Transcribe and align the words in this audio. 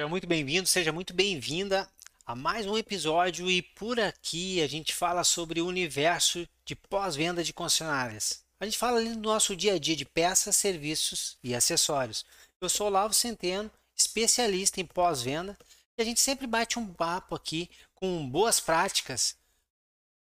Seja 0.00 0.08
muito 0.08 0.26
bem-vindo, 0.26 0.66
seja 0.66 0.92
muito 0.92 1.12
bem-vinda 1.12 1.86
a 2.24 2.34
mais 2.34 2.66
um 2.66 2.78
episódio 2.78 3.50
e 3.50 3.60
por 3.60 4.00
aqui 4.00 4.62
a 4.62 4.66
gente 4.66 4.94
fala 4.94 5.22
sobre 5.22 5.60
o 5.60 5.66
universo 5.66 6.48
de 6.64 6.74
pós-venda 6.74 7.44
de 7.44 7.52
concessionárias. 7.52 8.42
A 8.58 8.64
gente 8.64 8.78
fala 8.78 8.98
ali 8.98 9.10
do 9.10 9.20
nosso 9.20 9.54
dia 9.54 9.74
a 9.74 9.78
dia 9.78 9.94
de 9.94 10.06
peças, 10.06 10.56
serviços 10.56 11.36
e 11.44 11.54
acessórios. 11.54 12.24
Eu 12.62 12.70
sou 12.70 12.86
o 12.86 12.90
Lavo 12.90 13.12
Centeno, 13.12 13.70
especialista 13.94 14.80
em 14.80 14.86
pós-venda, 14.86 15.54
e 15.98 16.00
a 16.00 16.04
gente 16.06 16.20
sempre 16.20 16.46
bate 16.46 16.78
um 16.78 16.94
papo 16.94 17.34
aqui 17.34 17.68
com 17.94 18.26
boas 18.26 18.58
práticas, 18.58 19.36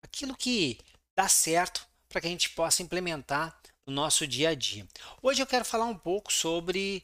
aquilo 0.02 0.38
que 0.38 0.80
dá 1.18 1.28
certo 1.28 1.86
para 2.08 2.22
que 2.22 2.28
a 2.28 2.32
gente 2.32 2.50
possa 2.52 2.82
implementar 2.82 3.60
no 3.86 3.92
nosso 3.92 4.26
dia 4.26 4.52
a 4.52 4.56
dia. 4.56 4.88
Hoje 5.22 5.42
eu 5.42 5.46
quero 5.46 5.66
falar 5.66 5.84
um 5.84 5.98
pouco 5.98 6.32
sobre 6.32 7.04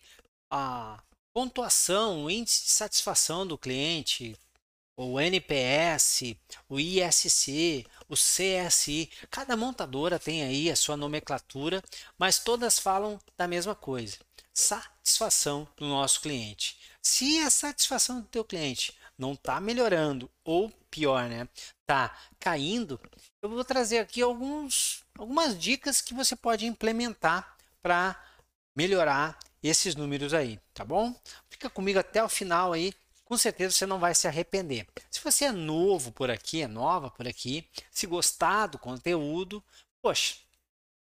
a 0.50 1.04
pontuação, 1.34 2.26
o 2.26 2.30
índice 2.30 2.66
de 2.66 2.72
satisfação 2.72 3.46
do 3.46 3.58
cliente, 3.58 4.38
o 4.96 5.20
NPS, 5.20 6.36
o 6.70 6.80
ISC, 6.80 7.86
o 8.08 8.16
CSI. 8.16 9.10
Cada 9.30 9.58
montadora 9.58 10.20
tem 10.20 10.44
aí 10.44 10.70
a 10.70 10.76
sua 10.76 10.98
nomenclatura, 10.98 11.84
mas 12.18 12.40
todas 12.40 12.80
falam 12.80 13.20
da 13.38 13.48
mesma 13.48 13.74
coisa: 13.74 14.18
satisfação 14.54 15.68
do 15.78 15.88
nosso 15.88 16.22
cliente. 16.22 16.78
Se 17.02 17.40
a 17.40 17.50
satisfação 17.50 18.22
do 18.22 18.28
teu 18.28 18.44
cliente 18.44 18.94
não 19.18 19.34
está 19.34 19.60
melhorando 19.60 20.30
ou 20.44 20.72
pior, 20.90 21.28
né, 21.28 21.48
está 21.82 22.16
caindo, 22.40 23.00
eu 23.42 23.50
vou 23.50 23.64
trazer 23.64 24.00
aqui 24.00 24.22
alguns, 24.22 25.04
algumas 25.18 25.58
dicas 25.58 26.02
que 26.02 26.14
você 26.14 26.36
pode 26.36 26.66
implementar 26.66 27.56
para 27.82 28.22
melhorar 28.76 29.38
esses 29.70 29.96
números 29.96 30.34
aí, 30.34 30.60
tá 30.74 30.84
bom? 30.84 31.16
Fica 31.50 31.70
comigo 31.70 32.00
até 32.00 32.24
o 32.24 32.30
final 32.30 32.74
aí, 32.74 32.94
com 33.24 33.38
certeza 33.38 33.76
você 33.76 33.86
não 33.86 34.00
vai 34.00 34.14
se 34.14 34.28
arrepender. 34.28 34.88
Se 35.10 35.22
você 35.24 35.46
é 35.46 35.52
novo 35.52 36.12
por 36.12 36.30
aqui, 36.30 36.62
é 36.62 36.68
nova 36.68 37.10
por 37.10 37.28
aqui, 37.28 37.68
se 37.90 38.08
gostar 38.08 38.68
do 38.68 38.80
conteúdo, 38.80 39.64
poxa, 40.02 40.36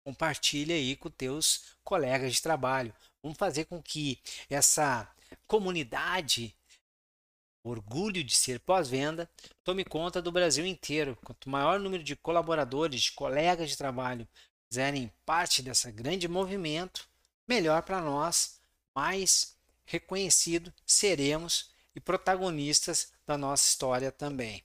compartilha 0.04 0.74
aí 0.74 0.96
com 0.96 1.10
teus 1.10 1.76
colegas 1.84 2.34
de 2.34 2.42
trabalho. 2.42 2.94
Vamos 3.22 3.36
fazer 3.36 3.64
com 3.64 3.82
que 3.82 4.20
essa 4.48 5.08
comunidade 5.46 6.54
orgulho 7.68 8.22
de 8.22 8.34
ser 8.34 8.60
pós-venda, 8.60 9.28
tome 9.64 9.84
conta 9.84 10.22
do 10.22 10.30
Brasil 10.32 10.64
inteiro. 10.64 11.18
Quanto 11.24 11.50
maior 11.50 11.80
número 11.80 12.02
de 12.02 12.14
colaboradores, 12.16 13.02
de 13.02 13.12
colegas 13.12 13.70
de 13.70 13.76
trabalho 13.76 14.26
fizerem 14.68 15.12
parte 15.24 15.62
desse 15.62 15.90
grande 15.90 16.28
movimento, 16.28 17.08
melhor 17.46 17.82
para 17.82 18.00
nós, 18.00 18.60
mais 18.94 19.56
reconhecido 19.84 20.72
seremos 20.84 21.70
e 21.94 22.00
protagonistas 22.00 23.12
da 23.26 23.38
nossa 23.38 23.68
história 23.68 24.10
também. 24.10 24.62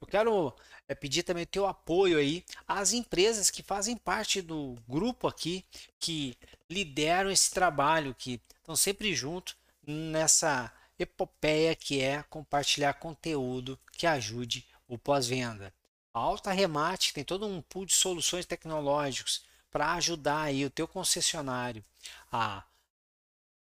Eu 0.00 0.06
quero 0.06 0.54
é, 0.86 0.94
pedir 0.94 1.22
também 1.22 1.44
o 1.44 1.46
teu 1.46 1.66
apoio 1.66 2.18
aí 2.18 2.44
às 2.68 2.92
empresas 2.92 3.50
que 3.50 3.62
fazem 3.62 3.96
parte 3.96 4.42
do 4.42 4.76
grupo 4.86 5.26
aqui, 5.26 5.64
que 5.98 6.36
lideram 6.68 7.30
esse 7.30 7.50
trabalho, 7.50 8.14
que 8.14 8.40
estão 8.58 8.76
sempre 8.76 9.14
junto 9.14 9.56
nessa 9.86 10.72
epopeia 10.98 11.74
que 11.74 12.00
é 12.00 12.22
compartilhar 12.24 12.94
conteúdo 12.94 13.78
que 13.92 14.06
ajude 14.06 14.66
o 14.86 14.98
pós-venda. 14.98 15.72
A 16.12 16.20
Alta 16.20 16.52
Remate 16.52 17.12
tem 17.12 17.24
todo 17.24 17.46
um 17.46 17.60
pool 17.60 17.86
de 17.86 17.94
soluções 17.94 18.46
tecnológicas 18.46 19.42
para 19.70 19.94
ajudar 19.94 20.42
aí 20.42 20.64
o 20.64 20.70
teu 20.70 20.86
concessionário 20.86 21.84
a 22.30 22.64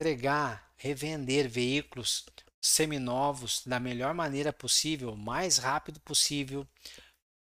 entregar, 0.00 0.72
revender 0.76 1.48
veículos 1.48 2.24
seminovos 2.60 3.62
da 3.66 3.80
melhor 3.80 4.14
maneira 4.14 4.52
possível, 4.52 5.16
mais 5.16 5.58
rápido 5.58 6.00
possível, 6.00 6.66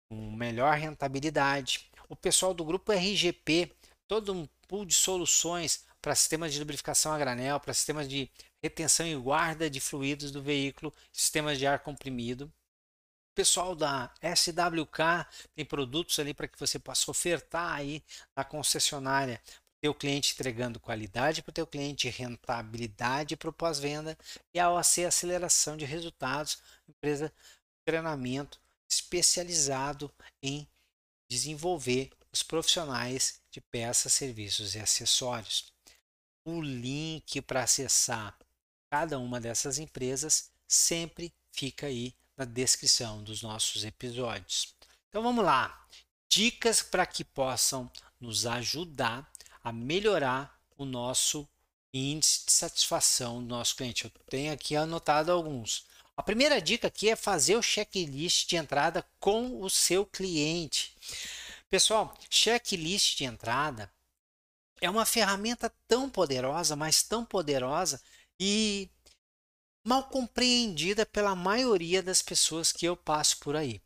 com 0.10 0.32
melhor 0.32 0.78
rentabilidade. 0.78 1.90
O 2.10 2.16
pessoal 2.16 2.54
do 2.54 2.66
grupo 2.66 2.92
RGP, 2.92 3.72
todo 4.08 4.34
um 4.34 4.48
pool 4.68 4.86
de 4.86 4.94
soluções 4.94 5.86
para 6.02 6.16
sistemas 6.16 6.52
de 6.52 6.60
lubrificação 6.60 7.14
a 7.14 7.18
granel, 7.18 7.60
para 7.60 7.74
sistemas 7.74 8.10
de 8.10 8.30
retenção 8.64 9.06
e 9.06 9.16
guarda 9.16 9.70
de 9.70 9.80
fluidos 9.80 10.32
do 10.32 10.42
veículo, 10.42 10.94
sistemas 11.12 11.58
de 11.58 11.68
ar 11.68 11.80
comprimido. 11.80 12.52
O 13.32 13.34
pessoal 13.34 13.76
da 13.76 14.14
SWK 14.22 15.26
tem 15.56 15.64
produtos 15.64 16.20
ali 16.20 16.34
para 16.34 16.48
que 16.48 16.60
você 16.60 16.78
possa 16.78 17.10
ofertar 17.10 17.76
aí 17.76 18.04
na 18.36 18.44
concessionária 18.44 19.42
teu 19.82 19.96
cliente 19.96 20.34
entregando 20.34 20.80
qualidade 20.80 21.42
para 21.42 21.50
o 21.50 21.54
teu 21.54 21.66
cliente, 21.66 22.08
rentabilidade 22.08 23.36
para 23.36 23.50
o 23.50 23.54
pós-venda 23.54 24.18
e 24.54 24.60
a 24.60 24.70
OAC 24.70 25.06
aceleração 25.06 25.76
de 25.76 25.86
resultados, 25.86 26.60
empresa 26.88 27.34
treinamento 27.84 28.62
especializado 28.88 30.14
em 30.44 30.68
desenvolver 31.30 32.12
os 32.32 32.44
profissionais 32.44 33.42
de 33.50 33.60
peças, 33.60 34.14
serviços 34.14 34.76
e 34.76 34.80
acessórios. 34.80 35.74
O 36.46 36.62
link 36.62 37.42
para 37.42 37.64
acessar 37.64 38.38
cada 38.92 39.18
uma 39.18 39.40
dessas 39.40 39.80
empresas 39.80 40.52
sempre 40.68 41.34
fica 41.52 41.88
aí 41.88 42.14
na 42.38 42.46
descrição 42.46 43.24
dos 43.24 43.42
nossos 43.42 43.84
episódios. 43.84 44.76
Então 45.10 45.24
vamos 45.24 45.44
lá. 45.44 45.88
Dicas 46.30 46.82
para 46.82 47.06
que 47.06 47.24
possam 47.24 47.92
nos 48.20 48.46
ajudar 48.46 49.31
a 49.64 49.72
melhorar 49.72 50.60
o 50.78 50.86
nosso 50.86 51.48
índice 51.94 52.46
de 52.46 52.52
satisfação 52.52 53.42
do 53.42 53.48
nosso 53.48 53.76
cliente. 53.76 54.06
Eu 54.06 54.12
tenho 54.30 54.54
aqui 54.54 54.76
anotado 54.76 55.32
alguns. 55.32 55.86
A 56.16 56.24
primeira 56.24 56.62
dica 56.62 56.88
aqui 56.88 57.10
é 57.10 57.16
fazer 57.16 57.56
o 57.56 57.62
checklist 57.62 58.48
de 58.48 58.56
entrada 58.56 59.06
com 59.20 59.62
o 59.62 59.70
seu 59.70 60.06
cliente. 60.06 60.96
Pessoal, 61.70 62.14
checklist 62.30 63.18
de 63.18 63.26
entrada 63.26 63.92
é 64.82 64.90
uma 64.90 65.06
ferramenta 65.06 65.72
tão 65.88 66.10
poderosa, 66.10 66.76
mas 66.76 67.04
tão 67.04 67.24
poderosa 67.24 68.02
e 68.40 68.90
mal 69.84 70.04
compreendida 70.06 71.06
pela 71.06 71.36
maioria 71.36 72.04
das 72.04 72.22
pessoas 72.22 72.72
que 72.72 72.86
eu 72.86 72.98
passo 72.98 73.38
por 73.40 73.56
aí. 73.56 73.82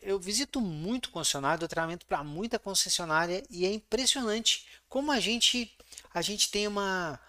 Eu 0.00 0.18
visito 0.18 0.60
muito 0.60 1.10
concessionário, 1.10 1.60
dou 1.60 1.68
treinamento 1.68 2.06
para 2.06 2.22
muita 2.22 2.58
concessionária 2.58 3.42
e 3.50 3.64
é 3.64 3.72
impressionante 3.72 4.66
como 4.88 5.10
a 5.10 5.20
gente 5.20 5.76
a 6.14 6.22
gente 6.22 6.50
tem 6.50 6.66
uma, 6.66 7.20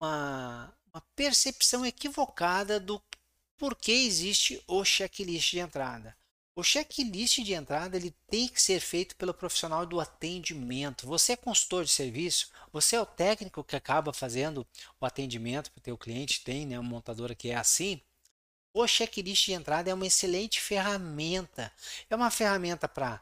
uma, 0.00 0.74
uma 0.92 1.00
percepção 1.14 1.84
equivocada 1.84 2.80
do 2.80 3.02
porquê 3.56 3.92
existe 3.92 4.62
o 4.66 4.84
checklist 4.84 5.50
de 5.50 5.58
entrada. 5.58 6.16
O 6.58 6.62
checklist 6.64 7.38
de 7.38 7.54
entrada 7.54 7.96
ele 7.96 8.12
tem 8.28 8.48
que 8.48 8.60
ser 8.60 8.80
feito 8.80 9.14
pelo 9.14 9.32
profissional 9.32 9.86
do 9.86 10.00
atendimento. 10.00 11.06
Você 11.06 11.32
é 11.32 11.36
consultor 11.36 11.84
de 11.84 11.90
serviço, 11.90 12.50
você 12.72 12.96
é 12.96 13.00
o 13.00 13.06
técnico 13.06 13.62
que 13.62 13.76
acaba 13.76 14.12
fazendo 14.12 14.66
o 15.00 15.06
atendimento 15.06 15.70
para 15.70 15.78
o 15.78 15.82
teu 15.82 15.96
cliente, 15.96 16.42
tem 16.42 16.66
né, 16.66 16.78
uma 16.78 16.88
montadora 16.88 17.34
que 17.34 17.50
é 17.50 17.54
assim. 17.54 18.00
O 18.80 18.86
checklist 18.86 19.46
de 19.46 19.54
entrada 19.54 19.90
é 19.90 19.94
uma 19.94 20.06
excelente 20.06 20.60
ferramenta. 20.60 21.72
É 22.08 22.14
uma 22.14 22.30
ferramenta 22.30 22.86
para 22.86 23.20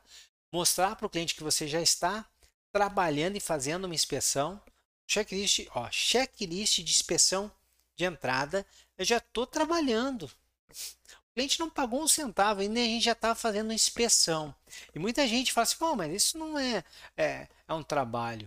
mostrar 0.53 0.95
para 0.97 1.07
o 1.07 1.09
cliente 1.09 1.35
que 1.35 1.43
você 1.43 1.67
já 1.67 1.81
está 1.81 2.27
trabalhando 2.71 3.37
e 3.37 3.41
fazendo 3.41 3.87
uma 3.87 3.95
inspeção. 3.95 4.61
Checklist, 5.07 5.67
ó, 5.75 5.91
checklist 5.91 6.81
de 6.83 6.91
inspeção 6.91 7.51
de 7.97 8.05
entrada. 8.05 8.67
Eu 8.99 9.07
já 9.07 9.17
estou 9.17 9.47
trabalhando 9.47 10.31
cliente 11.35 11.61
não 11.61 11.71
pagou 11.71 12.03
um 12.03 12.09
centavo, 12.09 12.61
ainda 12.61 12.81
a 12.81 12.85
gente 12.85 13.05
já 13.05 13.13
estava 13.13 13.35
fazendo 13.35 13.73
inspeção. 13.73 14.55
E 14.95 14.99
muita 14.99 15.27
gente 15.27 15.55
fala 15.55 15.65
assim, 15.65 15.77
Pô, 15.77 15.95
mas 15.95 16.13
isso 16.13 16.39
não 16.39 16.59
é, 16.59 16.85
é, 17.17 17.49
é 17.67 17.75
um 17.75 17.83
trabalho. 17.83 18.47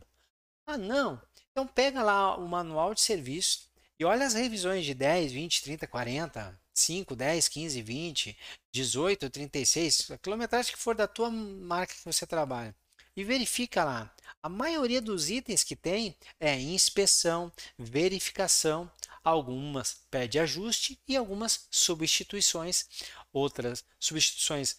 Ah, 0.65 0.77
não. 0.77 1.19
Então 1.51 1.65
pega 1.65 2.03
lá 2.03 2.37
o 2.37 2.47
manual 2.47 2.93
de 2.93 3.01
serviço 3.01 3.68
e 3.99 4.05
olha 4.05 4.25
as 4.25 4.33
revisões 4.33 4.85
de 4.85 4.93
10, 4.93 5.33
20, 5.33 5.61
30, 5.61 5.87
40, 5.87 6.61
5, 6.73 7.15
10, 7.15 7.47
15, 7.49 7.81
20, 7.81 8.37
18, 8.71 9.29
36, 9.29 10.11
a 10.11 10.17
quilometragem 10.17 10.71
que 10.71 10.79
for 10.79 10.95
da 10.95 11.05
tua 11.05 11.29
marca 11.29 11.93
que 11.93 12.05
você 12.05 12.25
trabalha. 12.25 12.73
E 13.13 13.23
verifica 13.25 13.83
lá. 13.83 14.15
A 14.41 14.47
maioria 14.47 15.01
dos 15.01 15.29
itens 15.29 15.65
que 15.65 15.75
tem 15.75 16.15
é 16.39 16.57
inspeção, 16.57 17.51
verificação, 17.77 18.89
algumas 19.21 19.97
pede 20.09 20.39
ajuste 20.39 20.97
e 21.05 21.17
algumas 21.17 21.67
substituições, 21.69 22.85
outras 23.33 23.83
substituições 23.99 24.77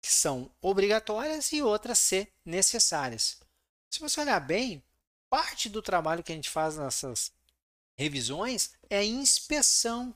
que 0.00 0.12
são 0.12 0.48
obrigatórias 0.60 1.50
e 1.50 1.60
outras 1.60 1.98
ser 1.98 2.32
necessárias. 2.44 3.40
Se 3.90 3.98
você 3.98 4.20
olhar 4.20 4.38
bem, 4.38 4.80
parte 5.28 5.68
do 5.68 5.82
trabalho 5.82 6.22
que 6.22 6.30
a 6.30 6.34
gente 6.36 6.48
faz 6.48 6.76
nessas 6.76 7.32
revisões 7.98 8.72
é 8.88 9.04
inspeção, 9.04 10.14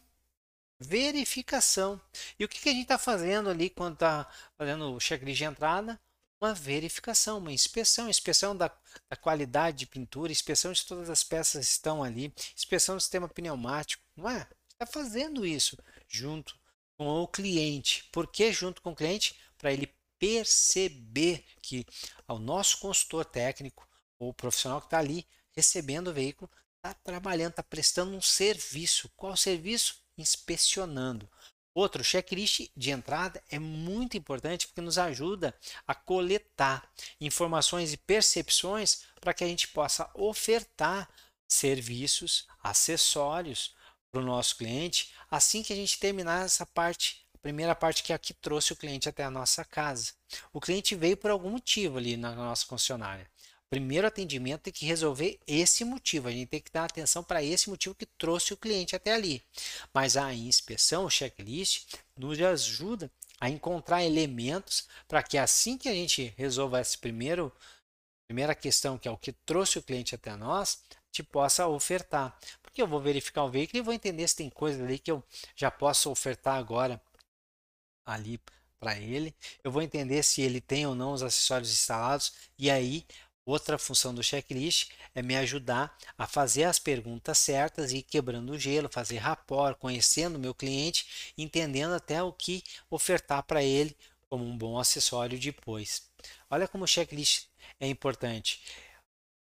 verificação. 0.78 2.00
E 2.38 2.44
o 2.44 2.48
que, 2.48 2.68
a 2.68 2.72
gente 2.72 2.82
está 2.82 2.96
fazendo 2.96 3.50
ali 3.50 3.68
quando 3.68 3.94
está 3.94 4.30
fazendo 4.56 4.94
o 4.94 5.00
checklist 5.00 5.38
de 5.38 5.44
entrada? 5.44 6.00
uma 6.40 6.54
verificação, 6.54 7.38
uma 7.38 7.52
inspeção, 7.52 8.08
inspeção 8.08 8.56
da, 8.56 8.68
da, 9.08 9.16
qualidade 9.16 9.78
de 9.78 9.86
pintura, 9.86 10.32
inspeção 10.32 10.72
de 10.72 10.84
todas 10.84 11.08
as 11.08 11.22
peças 11.22 11.64
que 11.64 11.72
estão 11.72 12.02
ali, 12.02 12.34
inspeção 12.56 12.96
do 12.96 13.00
sistema 13.00 13.28
pneumático, 13.28 14.02
não 14.16 14.28
é? 14.28 14.48
Está 14.68 14.84
fazendo 14.84 15.46
isso 15.46 15.78
junto 16.08 16.58
com 16.98 17.06
o 17.06 17.28
cliente. 17.28 18.08
Por 18.10 18.26
que 18.26 18.52
junto 18.52 18.82
com 18.82 18.90
o 18.90 18.96
cliente? 18.96 19.36
Para 19.56 19.72
ele 19.72 19.94
perceber 20.18 21.44
que 21.62 21.86
o 22.26 22.40
nosso 22.40 22.78
consultor 22.80 23.24
técnico 23.24 23.88
ou 24.18 24.34
profissional 24.34 24.80
que 24.80 24.88
está 24.88 24.98
ali 24.98 25.24
recebendo 25.52 26.08
o 26.08 26.12
veículo 26.12 26.50
está 26.84 26.92
trabalhando, 26.94 27.50
está 27.50 27.62
prestando 27.62 28.16
um 28.16 28.20
serviço. 28.20 29.08
Qual 29.16 29.36
serviço? 29.36 30.02
Inspecionando. 30.18 31.30
Outro 31.74 32.04
checklist 32.04 32.68
de 32.76 32.90
entrada 32.90 33.42
é 33.48 33.58
muito 33.58 34.16
importante 34.16 34.66
porque 34.66 34.80
nos 34.80 34.98
ajuda 34.98 35.56
a 35.86 35.94
coletar 35.94 36.90
informações 37.20 37.92
e 37.92 37.96
percepções 37.96 39.04
para 39.20 39.32
que 39.32 39.44
a 39.44 39.46
gente 39.46 39.68
possa 39.68 40.10
ofertar 40.12 41.08
serviços, 41.48 42.46
acessórios 42.62 43.74
para 44.10 44.20
o 44.20 44.24
nosso 44.24 44.56
cliente 44.56 45.14
assim 45.30 45.62
que 45.62 45.72
a 45.72 45.76
gente 45.76 45.98
terminar 45.98 46.44
essa 46.44 46.66
parte, 46.66 47.26
a 47.34 47.38
primeira 47.38 47.74
parte 47.74 48.02
que 48.02 48.12
é 48.12 48.16
a 48.16 48.18
que 48.18 48.34
trouxe 48.34 48.74
o 48.74 48.76
cliente 48.76 49.08
até 49.08 49.24
a 49.24 49.30
nossa 49.30 49.64
casa. 49.64 50.12
O 50.52 50.60
cliente 50.60 50.94
veio 50.94 51.16
por 51.16 51.30
algum 51.30 51.50
motivo 51.50 51.96
ali 51.96 52.18
na 52.18 52.34
nossa 52.34 52.66
concessionária 52.66 53.31
primeiro 53.72 54.06
atendimento 54.06 54.64
tem 54.64 54.72
que 54.72 54.84
resolver 54.84 55.40
esse 55.46 55.82
motivo. 55.82 56.28
A 56.28 56.30
gente 56.30 56.46
tem 56.46 56.60
que 56.60 56.70
dar 56.70 56.84
atenção 56.84 57.24
para 57.24 57.42
esse 57.42 57.70
motivo 57.70 57.94
que 57.94 58.04
trouxe 58.04 58.52
o 58.52 58.56
cliente 58.56 58.94
até 58.94 59.14
ali. 59.14 59.42
Mas 59.94 60.14
a 60.14 60.34
inspeção, 60.34 61.06
o 61.06 61.10
checklist, 61.10 61.86
nos 62.14 62.38
ajuda 62.38 63.10
a 63.40 63.48
encontrar 63.48 64.04
elementos 64.04 64.86
para 65.08 65.22
que 65.22 65.38
assim 65.38 65.78
que 65.78 65.88
a 65.88 65.94
gente 65.94 66.34
resolva 66.36 66.80
essa 66.80 66.98
primeiro, 66.98 67.50
primeira 68.28 68.54
questão, 68.54 68.98
que 68.98 69.08
é 69.08 69.10
o 69.10 69.16
que 69.16 69.32
trouxe 69.32 69.78
o 69.78 69.82
cliente 69.82 70.14
até 70.14 70.36
nós, 70.36 70.82
te 71.10 71.22
possa 71.22 71.66
ofertar. 71.66 72.38
Porque 72.60 72.82
eu 72.82 72.86
vou 72.86 73.00
verificar 73.00 73.42
o 73.44 73.50
veículo 73.50 73.78
e 73.78 73.82
vou 73.82 73.94
entender 73.94 74.28
se 74.28 74.36
tem 74.36 74.50
coisa 74.50 74.84
ali 74.84 74.98
que 74.98 75.10
eu 75.10 75.24
já 75.56 75.70
posso 75.70 76.10
ofertar 76.10 76.56
agora 76.56 77.00
ali 78.04 78.38
para 78.78 78.98
ele. 78.98 79.34
Eu 79.64 79.72
vou 79.72 79.80
entender 79.80 80.22
se 80.22 80.42
ele 80.42 80.60
tem 80.60 80.86
ou 80.86 80.94
não 80.94 81.14
os 81.14 81.22
acessórios 81.22 81.72
instalados 81.72 82.34
e 82.58 82.70
aí 82.70 83.06
Outra 83.44 83.76
função 83.76 84.14
do 84.14 84.22
checklist 84.22 84.90
é 85.14 85.22
me 85.22 85.34
ajudar 85.36 85.96
a 86.16 86.28
fazer 86.28 86.64
as 86.64 86.78
perguntas 86.78 87.38
certas 87.38 87.92
e 87.92 88.00
quebrando 88.00 88.52
o 88.52 88.58
gelo, 88.58 88.88
fazer 88.88 89.18
rapport, 89.18 89.76
conhecendo 89.76 90.36
o 90.36 90.38
meu 90.38 90.54
cliente, 90.54 91.32
entendendo 91.36 91.94
até 91.94 92.22
o 92.22 92.32
que 92.32 92.62
ofertar 92.88 93.42
para 93.42 93.62
ele 93.62 93.96
como 94.30 94.44
um 94.44 94.56
bom 94.56 94.78
acessório 94.78 95.38
depois. 95.38 96.08
Olha 96.48 96.68
como 96.68 96.84
o 96.84 96.86
checklist 96.86 97.46
é 97.80 97.88
importante. 97.88 98.62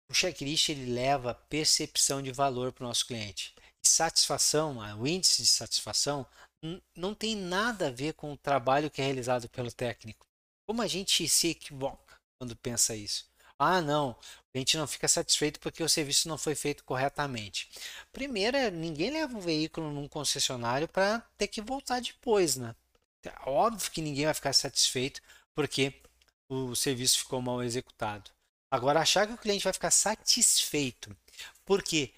O 0.09 0.13
checklist 0.13 0.69
ele 0.69 0.91
leva 0.91 1.33
percepção 1.33 2.21
de 2.21 2.31
valor 2.31 2.73
para 2.73 2.83
o 2.83 2.87
nosso 2.87 3.07
cliente. 3.07 3.55
E 3.83 3.87
satisfação, 3.87 4.77
o 4.99 5.07
índice 5.07 5.41
de 5.41 5.47
satisfação, 5.47 6.27
não 6.95 7.15
tem 7.15 7.35
nada 7.35 7.87
a 7.87 7.91
ver 7.91 8.13
com 8.13 8.33
o 8.33 8.37
trabalho 8.37 8.91
que 8.91 9.01
é 9.01 9.05
realizado 9.05 9.47
pelo 9.47 9.71
técnico. 9.71 10.25
Como 10.67 10.81
a 10.81 10.87
gente 10.87 11.27
se 11.29 11.49
equivoca 11.49 12.19
quando 12.37 12.55
pensa 12.57 12.95
isso? 12.95 13.33
Ah, 13.57 13.81
não, 13.81 14.11
o 14.11 14.51
cliente 14.51 14.77
não 14.77 14.87
fica 14.87 15.07
satisfeito 15.07 15.59
porque 15.59 15.81
o 15.81 15.89
serviço 15.89 16.27
não 16.27 16.37
foi 16.37 16.55
feito 16.55 16.83
corretamente. 16.83 17.69
Primeiro, 18.11 18.57
é, 18.57 18.69
ninguém 18.69 19.11
leva 19.11 19.37
o 19.37 19.41
veículo 19.41 19.91
num 19.91 20.07
concessionário 20.07 20.87
para 20.87 21.19
ter 21.37 21.47
que 21.47 21.61
voltar 21.61 22.01
depois, 22.01 22.55
né? 22.57 22.75
É 23.23 23.33
óbvio 23.45 23.91
que 23.91 24.01
ninguém 24.01 24.25
vai 24.25 24.33
ficar 24.33 24.53
satisfeito 24.53 25.21
porque 25.53 26.01
o 26.49 26.75
serviço 26.75 27.19
ficou 27.19 27.41
mal 27.41 27.63
executado. 27.63 28.29
Agora, 28.69 28.99
achar 28.99 29.25
que 29.25 29.33
o 29.33 29.37
cliente 29.37 29.63
vai 29.63 29.73
ficar 29.73 29.91
satisfeito 29.91 31.15
porque 31.65 32.13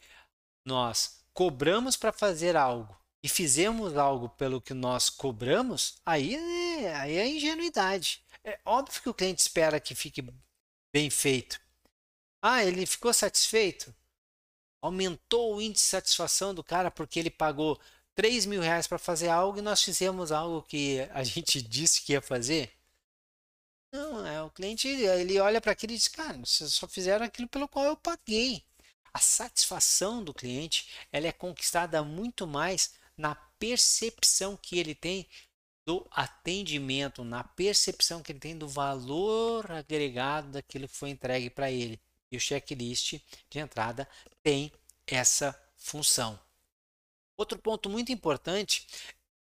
nós 0.65 1.21
cobramos 1.33 1.95
para 1.95 2.11
fazer 2.11 2.57
algo 2.57 2.97
e 3.23 3.29
fizemos 3.29 3.95
algo 3.97 4.29
pelo 4.29 4.61
que 4.61 4.73
nós 4.73 5.09
cobramos, 5.09 5.97
aí 6.05 6.35
é, 6.35 6.95
aí 6.95 7.17
é 7.17 7.27
ingenuidade. 7.27 8.23
É 8.43 8.59
óbvio 8.65 9.01
que 9.01 9.09
o 9.09 9.13
cliente 9.13 9.41
espera 9.41 9.79
que 9.79 9.93
fique 9.95 10.21
bem 10.97 11.11
feito. 11.11 11.61
Ah, 12.41 12.63
ele 12.65 12.83
ficou 12.87 13.13
satisfeito? 13.13 13.93
Aumentou 14.81 15.55
o 15.55 15.61
índice 15.61 15.85
de 15.85 15.91
satisfação 15.91 16.55
do 16.55 16.63
cara 16.63 16.89
porque 16.89 17.19
ele 17.19 17.29
pagou 17.29 17.79
3 18.15 18.47
mil 18.47 18.61
reais 18.61 18.87
para 18.87 18.97
fazer 18.97 19.29
algo 19.29 19.59
e 19.59 19.61
nós 19.61 19.83
fizemos 19.83 20.31
algo 20.31 20.63
que 20.63 21.01
a 21.13 21.21
gente 21.23 21.61
disse 21.61 22.01
que 22.01 22.13
ia 22.13 22.21
fazer? 22.21 22.71
Não, 23.91 24.25
é 24.25 24.41
o 24.41 24.49
cliente 24.49 24.87
ele 24.87 25.39
olha 25.39 25.61
para 25.61 25.71
aquilo 25.71 25.93
e 25.93 25.97
diz, 25.97 26.07
cara, 26.07 26.35
vocês 26.39 26.73
só 26.73 26.87
fizeram 26.87 27.25
aquilo 27.27 27.47
pelo 27.47 27.67
qual 27.67 27.85
eu 27.85 27.95
paguei. 27.95 28.63
A 29.13 29.19
satisfação 29.19 30.23
do 30.23 30.33
cliente 30.33 30.89
ela 31.11 31.27
é 31.27 31.31
conquistada 31.31 32.03
muito 32.03 32.47
mais 32.47 32.95
na 33.15 33.35
percepção 33.59 34.57
que 34.57 34.79
ele 34.79 34.95
tem 34.95 35.27
do 35.87 36.05
atendimento, 36.11 37.23
na 37.23 37.45
percepção 37.45 38.21
que 38.21 38.33
ele 38.33 38.39
tem 38.41 38.57
do 38.57 38.67
valor 38.67 39.71
agregado 39.71 40.49
daquilo 40.49 40.85
que 40.85 40.93
foi 40.93 41.11
entregue 41.11 41.49
para 41.49 41.71
ele. 41.71 41.97
E 42.29 42.35
o 42.35 42.41
checklist 42.41 43.13
de 43.49 43.59
entrada 43.59 44.05
tem 44.43 44.69
essa 45.07 45.57
função. 45.77 46.37
Outro 47.37 47.57
ponto 47.57 47.89
muito 47.89 48.11
importante 48.11 48.85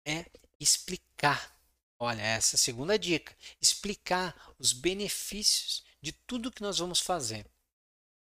é 0.05 0.25
explicar. 0.57 1.53
Olha, 1.99 2.21
essa 2.21 2.55
é 2.55 2.57
segunda 2.57 2.97
dica: 2.97 3.35
explicar 3.61 4.33
os 4.57 4.71
benefícios 4.71 5.83
de 6.01 6.13
tudo 6.13 6.49
que 6.49 6.61
nós 6.61 6.79
vamos 6.79 7.01
fazer. 7.01 7.45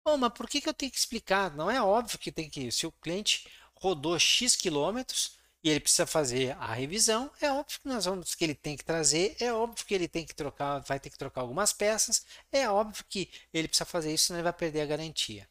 Bom, 0.03 0.17
mas 0.17 0.33
por 0.33 0.49
que, 0.49 0.59
que 0.59 0.67
eu 0.67 0.73
tenho 0.73 0.91
que 0.91 0.97
explicar? 0.97 1.55
Não 1.55 1.71
é 1.71 1.81
óbvio 1.81 2.19
que 2.19 2.31
tem 2.31 2.49
que. 2.49 2.73
Se 2.73 2.85
o 2.85 2.91
cliente 2.91 3.47
rodou 3.73 4.19
X 4.19 4.57
quilômetros, 4.57 5.37
e 5.63 5.69
ele 5.69 5.79
precisa 5.79 6.07
fazer 6.07 6.55
a 6.59 6.73
revisão, 6.73 7.31
é 7.39 7.51
óbvio 7.51 7.79
que 7.79 7.87
nós 7.87 8.05
vamos 8.05 8.33
que 8.33 8.43
ele 8.43 8.55
tem 8.55 8.75
que 8.75 8.83
trazer, 8.83 9.35
é 9.39 9.53
óbvio 9.53 9.85
que 9.85 9.93
ele 9.93 10.07
tem 10.07 10.25
que 10.25 10.33
trocar, 10.33 10.79
vai 10.79 10.99
ter 10.99 11.09
que 11.09 11.17
trocar 11.17 11.41
algumas 11.41 11.71
peças, 11.71 12.25
é 12.51 12.67
óbvio 12.67 13.05
que 13.07 13.29
ele 13.53 13.67
precisa 13.67 13.85
fazer 13.85 14.13
isso, 14.13 14.25
senão 14.25 14.39
ele 14.39 14.43
vai 14.43 14.53
perder 14.53 14.81
a 14.81 14.85
garantia. 14.85 15.47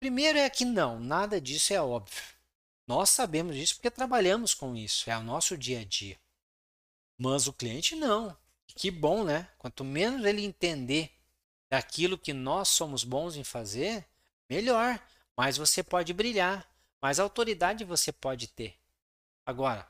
Primeiro 0.00 0.38
é 0.38 0.48
que 0.48 0.64
não, 0.64 0.98
nada 0.98 1.40
disso 1.40 1.72
é 1.74 1.80
óbvio. 1.80 2.22
Nós 2.86 3.10
sabemos 3.10 3.54
disso 3.54 3.74
porque 3.76 3.90
trabalhamos 3.90 4.54
com 4.54 4.74
isso, 4.74 5.10
é 5.10 5.16
o 5.16 5.22
nosso 5.22 5.56
dia 5.56 5.80
a 5.80 5.84
dia. 5.84 6.18
Mas 7.18 7.46
o 7.46 7.52
cliente 7.52 7.94
não. 7.94 8.36
Que 8.66 8.90
bom, 8.90 9.22
né? 9.22 9.48
Quanto 9.58 9.84
menos 9.84 10.24
ele 10.24 10.44
entender 10.44 11.12
daquilo 11.70 12.18
que 12.18 12.32
nós 12.32 12.68
somos 12.68 13.04
bons 13.04 13.36
em 13.36 13.44
fazer, 13.44 14.04
melhor. 14.48 15.00
Mais 15.36 15.56
você 15.56 15.82
pode 15.82 16.12
brilhar, 16.12 16.68
mais 17.00 17.20
autoridade 17.20 17.84
você 17.84 18.10
pode 18.10 18.48
ter. 18.48 18.81
Agora, 19.44 19.86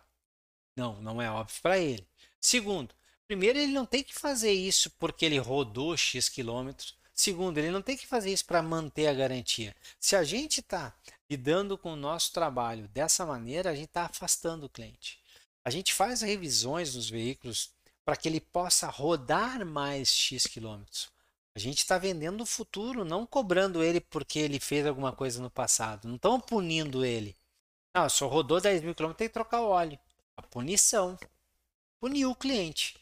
não, 0.77 1.01
não 1.01 1.21
é 1.21 1.31
óbvio 1.31 1.61
para 1.63 1.79
ele. 1.79 2.07
Segundo, 2.41 2.95
primeiro, 3.27 3.59
ele 3.59 3.73
não 3.73 3.87
tem 3.87 4.03
que 4.03 4.15
fazer 4.15 4.53
isso 4.53 4.91
porque 4.99 5.25
ele 5.25 5.39
rodou 5.39 5.97
X 5.97 6.29
quilômetros. 6.29 6.97
Segundo, 7.15 7.59
ele 7.59 7.71
não 7.71 7.83
tem 7.83 7.97
que 7.97 8.07
fazer 8.07 8.33
isso 8.33 8.45
para 8.45 8.63
manter 8.63 9.07
a 9.07 9.15
garantia. 9.15 9.77
Se 10.01 10.17
a 10.17 10.25
gente 10.25 10.61
está 10.61 10.95
lidando 11.29 11.77
com 11.77 11.93
o 11.93 11.97
nosso 11.97 12.33
trabalho 12.33 12.89
dessa 12.89 13.25
maneira, 13.27 13.71
a 13.71 13.75
gente 13.75 13.89
está 13.89 14.07
afastando 14.07 14.67
o 14.67 14.69
cliente. 14.69 15.21
A 15.65 15.71
gente 15.71 15.93
faz 15.93 16.23
revisões 16.23 16.95
nos 16.95 17.09
veículos 17.09 17.71
para 18.05 18.17
que 18.17 18.29
ele 18.29 18.41
possa 18.41 18.89
rodar 18.89 19.65
mais 19.65 20.09
X 20.09 20.47
quilômetros. 20.47 21.11
A 21.55 21.59
gente 21.59 21.79
está 21.79 21.99
vendendo 21.99 22.41
o 22.41 22.47
futuro, 22.47 23.05
não 23.05 23.27
cobrando 23.27 23.83
ele 23.83 24.01
porque 24.01 24.39
ele 24.39 24.59
fez 24.59 24.87
alguma 24.87 25.13
coisa 25.13 25.41
no 25.41 25.51
passado. 25.51 26.09
Não 26.09 26.17
estão 26.17 26.41
punindo 26.41 27.05
ele. 27.05 27.37
Não, 27.95 28.09
só 28.09 28.27
rodou 28.27 28.61
10 28.61 28.83
mil 28.83 28.95
quilômetros, 28.95 29.19
tem 29.19 29.29
que 29.29 29.35
trocar 29.35 29.61
o 29.61 29.69
óleo. 29.69 29.99
A 30.37 30.43
punição. 30.43 31.19
Puniu 32.01 32.31
o 32.31 32.35
cliente. 32.35 32.97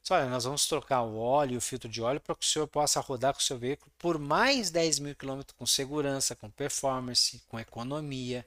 Só, 0.00 0.14
olha, 0.14 0.28
nós 0.30 0.44
vamos 0.44 0.66
trocar 0.66 1.02
o 1.02 1.18
óleo 1.18 1.58
o 1.58 1.60
filtro 1.60 1.88
de 1.88 2.00
óleo 2.00 2.20
para 2.20 2.34
que 2.34 2.44
o 2.44 2.48
senhor 2.48 2.68
possa 2.68 3.00
rodar 3.00 3.34
com 3.34 3.40
o 3.40 3.42
seu 3.42 3.58
veículo 3.58 3.90
por 3.98 4.18
mais 4.18 4.70
10 4.70 5.00
mil 5.00 5.16
quilômetros 5.16 5.56
com 5.58 5.66
segurança, 5.66 6.36
com 6.36 6.48
performance, 6.48 7.42
com 7.48 7.58
economia. 7.58 8.46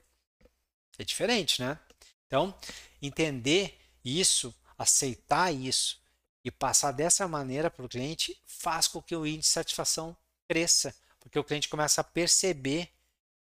É 0.98 1.04
diferente, 1.04 1.62
né? 1.62 1.78
Então, 2.26 2.54
entender 3.00 3.78
isso, 4.04 4.54
aceitar 4.78 5.52
isso 5.52 6.00
e 6.42 6.50
passar 6.50 6.90
dessa 6.92 7.28
maneira 7.28 7.70
para 7.70 7.84
o 7.84 7.88
cliente 7.88 8.40
faz 8.46 8.88
com 8.88 9.00
que 9.00 9.14
o 9.14 9.26
índice 9.26 9.50
de 9.50 9.54
satisfação 9.54 10.16
cresça, 10.48 10.94
porque 11.20 11.38
o 11.38 11.44
cliente 11.44 11.68
começa 11.68 12.00
a 12.00 12.04
perceber 12.04 12.90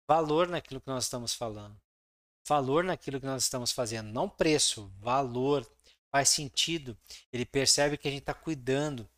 valor 0.09 0.49
naquilo 0.49 0.81
que 0.81 0.89
nós 0.89 1.05
estamos 1.05 1.35
falando 1.35 1.79
valor 2.51 2.83
naquilo 2.83 3.21
que 3.21 3.27
nós 3.27 3.45
estamos 3.45 3.71
fazendo, 3.71 4.13
não 4.13 4.29
preço, 4.29 4.93
valor. 5.01 5.65
Faz 6.11 6.29
sentido. 6.31 6.99
Ele 7.33 7.47
percebe 7.47 7.97
que 7.97 8.09
a 8.09 8.11
gente 8.11 8.23
está 8.23 8.35
cuidando. 8.35 9.09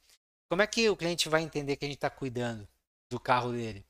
Como 0.50 0.60
é 0.60 0.66
que 0.66 0.90
o 0.90 0.96
cliente 0.96 1.30
vai 1.30 1.40
entender 1.40 1.76
que 1.76 1.86
a 1.86 1.88
gente 1.88 1.96
está 1.96 2.10
cuidando 2.10 2.68
do 3.08 3.18
carro 3.18 3.52
dele? 3.52 3.82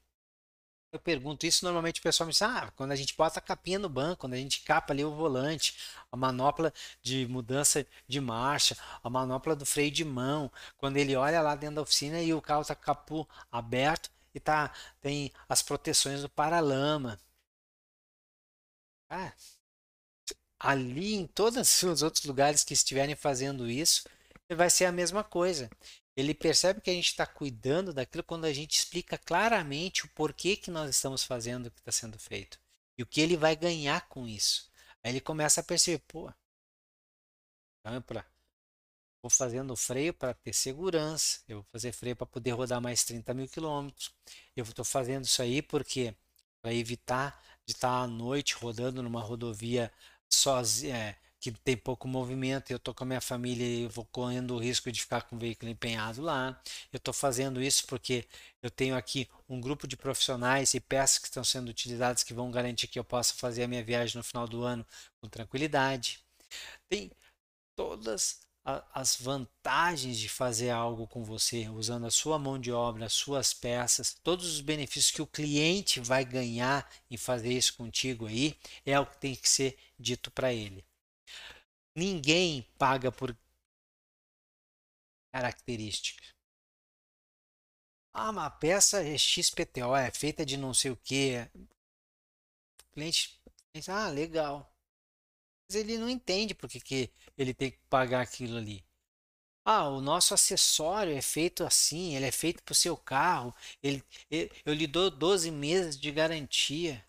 Eu 0.93 1.01
pergunto 1.01 1.45
isso, 1.45 1.65
normalmente 1.65 1.99
o 1.99 2.03
pessoal 2.03 2.27
me 2.27 2.33
diz, 2.33 2.43
ah, 2.43 2.71
quando 2.77 2.93
a 2.93 2.95
gente 2.95 3.17
bota 3.17 3.41
a 3.41 3.43
capinha 3.43 3.79
no 3.79 3.89
banco, 3.89 4.21
quando 4.21 4.35
a 4.35 4.37
gente 4.37 4.61
capa 4.61 4.93
ali 4.93 5.05
o 5.05 5.11
volante, 5.11 5.75
a 6.13 6.17
manopla 6.17 6.73
de 7.03 7.27
mudança 7.27 7.85
de 8.07 8.21
marcha, 8.21 8.77
a 9.03 9.11
manopla 9.11 9.57
do 9.57 9.67
freio 9.67 9.91
de 9.91 10.05
mão, 10.05 10.53
quando 10.77 10.99
ele 10.99 11.17
olha 11.17 11.41
lá 11.41 11.57
dentro 11.57 11.77
da 11.77 11.83
oficina 11.83 12.21
e 12.23 12.33
o 12.33 12.43
carro 12.43 12.63
está 12.63 12.77
capô 12.77 13.27
aberto 13.51 14.11
e 14.35 14.39
tá, 14.39 14.71
tem 15.01 15.33
as 15.49 15.63
proteções 15.63 16.21
do 16.23 16.29
paralama, 16.29 17.19
ah, 19.13 19.33
ali 20.59 21.15
em 21.15 21.27
todos 21.27 21.83
os 21.83 22.03
outros 22.03 22.25
lugares 22.25 22.65
que 22.65 22.73
estiverem 22.73 23.15
fazendo 23.15 23.71
isso, 23.71 24.05
vai 24.55 24.71
ser 24.71 24.87
a 24.87 24.93
mesma 24.93 25.23
coisa. 25.23 25.71
Ele 26.17 26.35
percebe 26.35 26.81
que 26.81 26.91
a 26.91 26.95
gente 26.95 27.09
está 27.09 27.27
cuidando 27.27 27.93
daquilo 27.93 28.25
quando 28.25 28.47
a 28.47 28.53
gente 28.53 28.79
explica 28.79 29.19
claramente 29.19 30.05
o 30.05 30.09
porquê 30.11 30.57
que 30.57 30.71
nós 30.71 30.91
estamos 30.91 31.25
fazendo 31.25 31.67
o 31.67 31.71
que 31.71 31.81
está 31.81 31.93
sendo 31.93 32.19
feito 32.19 32.59
e 32.97 33.03
o 33.03 33.07
que 33.07 33.21
ele 33.21 33.37
vai 33.37 33.55
ganhar 33.55 34.09
com 34.09 34.27
isso. 34.27 34.71
Aí 35.03 35.13
ele 35.13 35.21
começa 35.21 35.61
a 35.61 35.65
perceber, 35.65 36.03
pô, 36.09 36.33
vou 39.23 39.31
fazendo 39.31 39.77
freio 39.77 40.15
para 40.15 40.35
ter 40.35 40.53
segurança, 40.55 41.41
eu 41.49 41.59
vou 41.59 41.67
fazer 41.71 41.93
freio 41.93 42.17
para 42.17 42.27
poder 42.27 42.53
rodar 42.53 42.81
mais 42.81 43.05
30 43.05 43.35
mil 43.35 43.49
quilômetros, 43.49 44.15
eu 44.57 44.65
estou 44.65 44.85
fazendo 44.85 45.25
isso 45.25 45.43
aí 45.43 45.61
porque 45.63 46.15
para 46.63 46.73
evitar 46.73 47.43
de 47.67 47.73
estar 47.75 48.03
à 48.03 48.07
noite 48.07 48.55
rodando 48.55 49.03
numa 49.03 49.21
rodovia 49.21 49.93
sozinho, 50.29 50.95
é, 50.95 51.17
que 51.41 51.51
tem 51.51 51.77
pouco 51.77 52.07
movimento, 52.07 52.71
eu 52.71 52.77
estou 52.77 52.95
com 52.95 53.03
a 53.05 53.07
minha 53.07 53.21
família 53.21 53.65
e 53.67 53.89
vou 53.89 54.05
correndo 54.07 54.55
o 54.55 54.59
risco 54.59 54.93
de 54.93 55.01
ficar 55.01 55.23
com 55.23 55.35
o 55.35 55.39
veículo 55.39 55.71
empenhado 55.71 56.23
lá. 56.23 56.61
Eu 56.93 56.99
estou 56.99 57.13
fazendo 57.13 57.61
isso 57.61 57.85
porque 57.87 58.27
eu 58.63 58.71
tenho 58.71 58.97
aqui 58.97 59.29
um 59.49 59.61
grupo 59.61 59.89
de 59.89 59.97
profissionais 59.97 60.73
e 60.75 60.81
peças 60.81 61.19
que 61.19 61.27
estão 61.27 61.43
sendo 61.43 61.69
utilizadas 61.69 62.23
que 62.23 62.33
vão 62.33 62.51
garantir 62.51 62.87
que 62.87 62.99
eu 62.99 63.05
possa 63.05 63.35
fazer 63.35 63.65
a 63.65 63.69
minha 63.69 63.83
viagem 63.83 64.17
no 64.17 64.23
final 64.23 64.47
do 64.47 64.63
ano 64.63 64.87
com 65.21 65.29
tranquilidade. 65.29 66.21
Tem 66.89 67.11
todas 67.77 68.41
as 68.65 69.17
vantagens 69.17 70.19
de 70.19 70.29
fazer 70.29 70.71
algo 70.71 71.07
com 71.09 71.25
você, 71.25 71.69
usando 71.69 72.07
a 72.07 72.11
sua 72.11 72.39
mão 72.39 72.59
de 72.59 72.71
obra, 72.71 73.07
as 73.07 73.13
suas 73.13 73.53
peças, 73.53 74.15
todos 74.15 74.47
os 74.47 74.61
benefícios 74.61 75.11
que 75.11 75.23
o 75.23 75.27
cliente 75.27 75.99
vai 76.01 76.25
ganhar 76.25 76.89
em 77.11 77.17
fazer 77.17 77.53
isso 77.53 77.75
contigo 77.77 78.27
aí, 78.27 78.57
é 78.87 78.99
o 78.99 79.07
que 79.07 79.19
tem 79.19 79.35
que 79.35 79.49
ser 79.49 79.77
dito 79.99 80.31
para 80.31 80.53
ele. 80.53 80.85
Ninguém 81.97 82.63
paga 82.79 83.11
por 83.11 83.37
característica. 85.33 86.23
Ah, 88.15 88.31
uma 88.31 88.51
peça 88.51 89.03
é 89.03 89.17
XPTO, 89.19 89.97
é 89.97 90.11
feita 90.11 90.45
de 90.45 90.57
não 90.57 90.73
sei 90.75 90.91
o 90.91 90.97
que. 90.97 91.37
O 92.81 92.95
cliente 92.95 93.41
pensa, 93.73 93.93
ah, 93.95 94.09
legal. 94.09 94.72
Mas 95.73 95.75
ele 95.75 95.97
não 95.97 96.11
entende 96.11 96.55
porque 96.55 96.79
que 96.79 97.11
ele 97.37 97.55
tem 97.55 97.71
que 97.71 97.79
pagar 97.89 98.21
aquilo 98.21 98.59
ali. 98.59 98.85
Ah, 99.65 99.89
o 99.89 100.03
nosso 100.03 100.35
acessório 100.35 101.17
é 101.17 101.23
feito 101.23 101.65
assim, 101.65 102.15
ele 102.15 102.27
é 102.27 102.33
feito 102.33 102.63
para 102.63 102.73
o 102.73 102.75
seu 102.75 102.95
carro, 102.95 103.55
ele, 103.83 104.05
ele, 104.31 104.51
eu 104.67 104.75
lhe 104.75 104.87
dou 104.87 105.11
12 105.11 105.51
meses 105.51 105.99
de 105.99 106.11
garantia. 106.11 107.03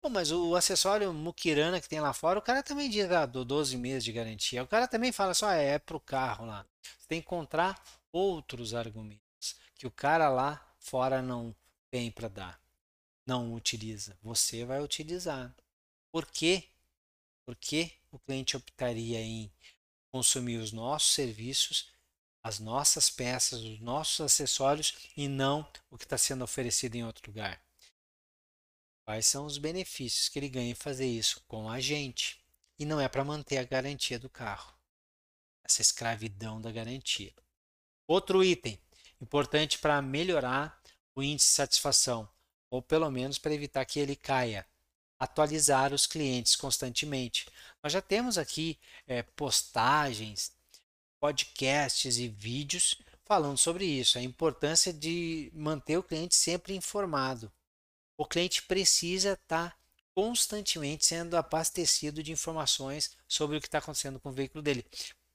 Pô, 0.00 0.08
mas 0.08 0.32
o 0.32 0.56
acessório 0.56 1.12
Mukirana 1.12 1.80
que 1.80 1.88
tem 1.88 2.00
lá 2.00 2.12
fora, 2.12 2.38
o 2.40 2.42
cara 2.42 2.64
também 2.64 2.90
diz, 2.90 3.08
ah, 3.12 3.26
dou 3.26 3.44
12 3.44 3.76
meses 3.76 4.02
de 4.02 4.12
garantia. 4.12 4.64
O 4.64 4.66
cara 4.66 4.88
também 4.88 5.12
fala 5.12 5.32
só, 5.32 5.52
é, 5.52 5.74
é 5.74 5.78
para 5.78 5.96
o 5.96 6.00
carro 6.00 6.46
lá. 6.46 6.66
Você 6.82 7.06
tem 7.06 7.20
que 7.20 7.26
encontrar 7.26 7.80
outros 8.10 8.74
argumentos 8.74 9.54
que 9.76 9.86
o 9.86 9.90
cara 9.90 10.28
lá 10.28 10.60
fora 10.80 11.22
não 11.22 11.54
tem 11.92 12.10
para 12.10 12.26
dar, 12.28 12.60
não 13.24 13.54
utiliza. 13.54 14.18
Você 14.20 14.64
vai 14.64 14.82
utilizar. 14.82 15.54
Por 16.10 16.26
quê? 16.26 16.64
Por 17.46 17.54
que 17.54 17.99
o 18.10 18.18
cliente 18.18 18.56
optaria 18.56 19.20
em 19.20 19.52
consumir 20.12 20.58
os 20.58 20.72
nossos 20.72 21.12
serviços, 21.12 21.92
as 22.42 22.58
nossas 22.58 23.10
peças, 23.10 23.60
os 23.60 23.80
nossos 23.80 24.20
acessórios 24.20 25.10
e 25.16 25.28
não 25.28 25.70
o 25.90 25.98
que 25.98 26.04
está 26.04 26.18
sendo 26.18 26.42
oferecido 26.42 26.96
em 26.96 27.04
outro 27.04 27.30
lugar? 27.30 27.62
Quais 29.04 29.26
são 29.26 29.44
os 29.44 29.58
benefícios 29.58 30.28
que 30.28 30.38
ele 30.38 30.48
ganha 30.48 30.70
em 30.70 30.74
fazer 30.74 31.06
isso 31.06 31.42
com 31.46 31.68
a 31.68 31.80
gente? 31.80 32.40
E 32.78 32.84
não 32.84 33.00
é 33.00 33.08
para 33.08 33.24
manter 33.24 33.58
a 33.58 33.64
garantia 33.64 34.18
do 34.18 34.30
carro. 34.30 34.72
Essa 35.64 35.82
escravidão 35.82 36.60
da 36.60 36.70
garantia. 36.72 37.34
Outro 38.06 38.42
item 38.42 38.80
importante 39.20 39.78
para 39.78 40.00
melhorar 40.00 40.80
o 41.14 41.22
índice 41.22 41.48
de 41.48 41.54
satisfação, 41.54 42.28
ou 42.70 42.80
pelo 42.80 43.10
menos 43.10 43.38
para 43.38 43.52
evitar 43.52 43.84
que 43.84 44.00
ele 44.00 44.16
caia. 44.16 44.66
Atualizar 45.20 45.92
os 45.92 46.06
clientes 46.06 46.56
constantemente. 46.56 47.46
Nós 47.82 47.92
já 47.92 48.00
temos 48.00 48.38
aqui 48.38 48.78
é, 49.06 49.22
postagens, 49.22 50.52
podcasts 51.20 52.16
e 52.16 52.26
vídeos 52.26 52.96
falando 53.24 53.58
sobre 53.58 53.84
isso, 53.84 54.18
a 54.18 54.22
importância 54.22 54.92
de 54.92 55.52
manter 55.54 55.96
o 55.96 56.02
cliente 56.02 56.34
sempre 56.34 56.74
informado 56.74 57.52
o 58.20 58.26
cliente 58.26 58.64
precisa 58.64 59.32
estar 59.32 59.70
tá 59.70 59.76
constantemente 60.14 61.06
sendo 61.06 61.38
abastecido 61.38 62.22
de 62.22 62.30
informações 62.30 63.16
sobre 63.26 63.56
o 63.56 63.60
que 63.62 63.66
está 63.66 63.78
acontecendo 63.78 64.20
com 64.20 64.28
o 64.28 64.32
veículo 64.32 64.60
dele, 64.60 64.84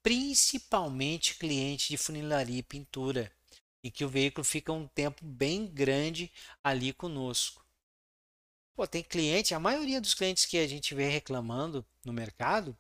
principalmente 0.04 1.34
cliente 1.34 1.90
de 1.90 1.98
funilaria 1.98 2.60
e 2.60 2.62
pintura, 2.62 3.32
em 3.84 3.90
que 3.90 4.06
o 4.06 4.10
veículo 4.10 4.44
fica 4.44 4.72
um 4.72 4.88
tempo 4.88 5.26
bem 5.26 5.66
grande 5.66 6.32
ali 6.64 6.94
conosco. 6.94 7.65
Pô, 8.76 8.86
tem 8.86 9.04
cliente, 9.04 9.54
a 9.54 9.60
maioria 9.60 10.02
dos 10.02 10.14
clientes 10.14 10.46
que 10.46 10.58
a 10.58 10.68
gente 10.68 10.94
vê 10.94 11.08
reclamando 11.08 11.86
no 12.04 12.12
mercado, 12.12 12.78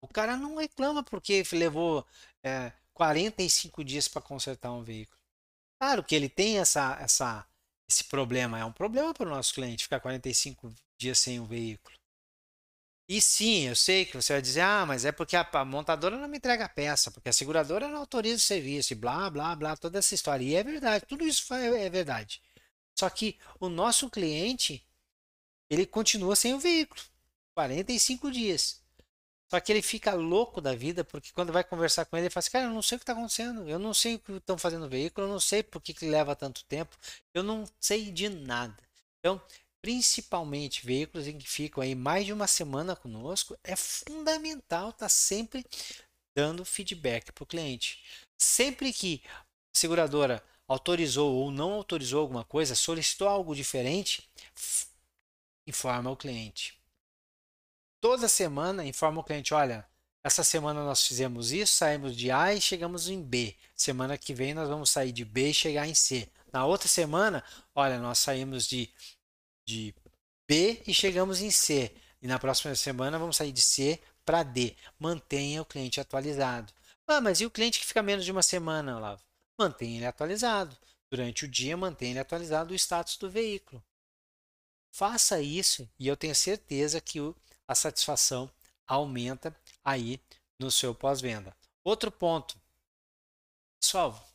o 0.00 0.08
cara 0.08 0.36
não 0.36 0.56
reclama 0.56 1.02
porque 1.02 1.44
levou 1.52 2.04
é, 2.42 2.72
45 2.92 3.84
dias 3.84 4.08
para 4.08 4.20
consertar 4.20 4.72
um 4.72 4.82
veículo. 4.82 5.18
Claro 5.78 6.02
que 6.02 6.14
ele 6.14 6.28
tem 6.28 6.58
essa, 6.58 6.98
essa 7.00 7.46
esse 7.88 8.04
problema. 8.04 8.58
É 8.58 8.64
um 8.64 8.72
problema 8.72 9.12
para 9.14 9.26
o 9.26 9.30
nosso 9.30 9.54
cliente 9.54 9.84
ficar 9.84 10.00
45 10.00 10.72
dias 10.98 11.18
sem 11.18 11.38
o 11.38 11.44
veículo. 11.44 11.94
E 13.08 13.20
sim, 13.20 13.66
eu 13.66 13.76
sei 13.76 14.06
que 14.06 14.16
você 14.16 14.32
vai 14.32 14.42
dizer, 14.42 14.60
ah, 14.60 14.86
mas 14.86 15.04
é 15.04 15.12
porque 15.12 15.36
a 15.36 15.64
montadora 15.64 16.16
não 16.16 16.28
me 16.28 16.38
entrega 16.38 16.64
a 16.64 16.68
peça, 16.68 17.10
porque 17.10 17.28
a 17.28 17.32
seguradora 17.32 17.88
não 17.88 17.98
autoriza 17.98 18.36
o 18.36 18.40
serviço, 18.40 18.92
e 18.92 18.96
blá, 18.96 19.28
blá, 19.28 19.54
blá, 19.54 19.76
toda 19.76 19.98
essa 19.98 20.14
história. 20.14 20.44
E 20.44 20.54
é 20.54 20.62
verdade, 20.62 21.04
tudo 21.06 21.26
isso 21.26 21.52
é 21.52 21.90
verdade. 21.90 22.40
Só 22.98 23.10
que 23.10 23.38
o 23.60 23.68
nosso 23.68 24.08
cliente, 24.08 24.82
ele 25.70 25.86
continua 25.86 26.36
sem 26.36 26.54
o 26.54 26.58
veículo. 26.58 27.00
45 27.54 28.30
dias. 28.30 28.82
Só 29.50 29.60
que 29.60 29.70
ele 29.70 29.82
fica 29.82 30.14
louco 30.14 30.62
da 30.62 30.74
vida, 30.74 31.04
porque 31.04 31.30
quando 31.32 31.52
vai 31.52 31.62
conversar 31.62 32.06
com 32.06 32.16
ele, 32.16 32.24
ele 32.24 32.30
fala 32.30 32.40
assim, 32.40 32.50
cara, 32.50 32.64
eu 32.64 32.72
não 32.72 32.80
sei 32.80 32.96
o 32.96 32.98
que 32.98 33.02
está 33.02 33.12
acontecendo, 33.12 33.68
eu 33.68 33.78
não 33.78 33.92
sei 33.92 34.14
o 34.14 34.18
que 34.18 34.32
estão 34.32 34.56
fazendo 34.56 34.84
no 34.84 34.88
veículo, 34.88 35.26
eu 35.26 35.30
não 35.30 35.38
sei 35.40 35.62
por 35.62 35.82
que, 35.82 35.92
que 35.92 36.08
leva 36.08 36.34
tanto 36.34 36.64
tempo, 36.64 36.96
eu 37.34 37.42
não 37.42 37.68
sei 37.78 38.10
de 38.10 38.30
nada. 38.30 38.74
Então, 39.18 39.38
principalmente 39.82 40.86
veículos 40.86 41.26
em 41.26 41.36
que 41.36 41.46
ficam 41.46 41.82
aí 41.82 41.94
mais 41.94 42.24
de 42.24 42.32
uma 42.32 42.46
semana 42.46 42.96
conosco, 42.96 43.54
é 43.62 43.76
fundamental 43.76 44.88
estar 44.88 45.00
tá 45.00 45.08
sempre 45.10 45.66
dando 46.34 46.64
feedback 46.64 47.30
para 47.30 47.42
o 47.42 47.46
cliente. 47.46 48.02
Sempre 48.38 48.90
que 48.90 49.22
a 49.28 49.44
seguradora 49.74 50.42
autorizou 50.66 51.34
ou 51.34 51.50
não 51.50 51.74
autorizou 51.74 52.20
alguma 52.20 52.44
coisa, 52.44 52.74
solicitou 52.74 53.28
algo 53.28 53.54
diferente, 53.54 54.26
informa 55.66 56.10
o 56.10 56.16
cliente 56.16 56.82
toda 58.02 58.26
semana 58.26 58.84
informa 58.84 59.20
o 59.20 59.24
cliente, 59.24 59.54
olha, 59.54 59.86
essa 60.24 60.42
semana 60.42 60.84
nós 60.84 61.06
fizemos 61.06 61.52
isso, 61.52 61.74
saímos 61.74 62.16
de 62.16 62.30
A 62.32 62.52
e 62.52 62.60
chegamos 62.60 63.08
em 63.08 63.22
B. 63.22 63.56
Semana 63.74 64.18
que 64.18 64.34
vem 64.34 64.52
nós 64.52 64.68
vamos 64.68 64.90
sair 64.90 65.12
de 65.12 65.24
B 65.24 65.50
e 65.50 65.54
chegar 65.54 65.86
em 65.86 65.94
C. 65.94 66.28
Na 66.52 66.66
outra 66.66 66.88
semana, 66.88 67.42
olha, 67.74 67.98
nós 67.98 68.18
saímos 68.18 68.66
de, 68.66 68.92
de 69.64 69.94
B 70.48 70.82
e 70.86 70.92
chegamos 70.92 71.40
em 71.40 71.50
C. 71.50 71.94
E 72.20 72.26
na 72.26 72.38
próxima 72.38 72.74
semana 72.74 73.18
vamos 73.18 73.36
sair 73.36 73.52
de 73.52 73.62
C 73.62 74.00
para 74.24 74.42
D. 74.42 74.76
Mantenha 74.98 75.62
o 75.62 75.64
cliente 75.64 76.00
atualizado. 76.00 76.72
Ah, 77.06 77.20
mas 77.20 77.40
e 77.40 77.46
o 77.46 77.50
cliente 77.50 77.80
que 77.80 77.86
fica 77.86 78.02
menos 78.02 78.24
de 78.24 78.32
uma 78.32 78.42
semana, 78.42 78.96
Olavo? 78.96 79.22
Mantenha 79.58 79.98
ele 79.98 80.06
atualizado. 80.06 80.76
Durante 81.10 81.44
o 81.44 81.48
dia, 81.48 81.76
mantenha 81.76 82.12
ele 82.12 82.20
atualizado 82.20 82.72
o 82.72 82.76
status 82.76 83.16
do 83.16 83.30
veículo. 83.30 83.82
Faça 84.92 85.40
isso 85.40 85.88
e 85.98 86.06
eu 86.06 86.16
tenho 86.16 86.34
certeza 86.34 87.00
que 87.00 87.18
a 87.66 87.74
satisfação 87.74 88.50
aumenta 88.86 89.56
aí 89.82 90.20
no 90.58 90.70
seu 90.70 90.94
pós-venda. 90.94 91.56
Outro 91.82 92.12
ponto, 92.12 92.60
pessoal, 93.80 94.28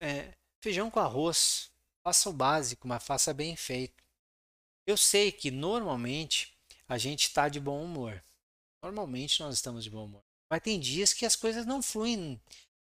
é, 0.00 0.34
feijão 0.60 0.90
com 0.90 0.98
arroz, 0.98 1.70
faça 2.02 2.28
o 2.28 2.32
básico, 2.32 2.88
mas 2.88 3.04
faça 3.04 3.32
bem 3.32 3.54
feito. 3.54 4.02
Eu 4.84 4.96
sei 4.96 5.30
que 5.30 5.50
normalmente 5.50 6.52
a 6.88 6.98
gente 6.98 7.22
está 7.22 7.48
de 7.48 7.60
bom 7.60 7.82
humor. 7.82 8.22
Normalmente 8.82 9.40
nós 9.40 9.54
estamos 9.54 9.84
de 9.84 9.90
bom 9.90 10.06
humor. 10.06 10.24
Mas 10.50 10.60
tem 10.60 10.80
dias 10.80 11.12
que 11.12 11.24
as 11.24 11.36
coisas 11.36 11.64
não 11.64 11.80
fluem 11.80 12.40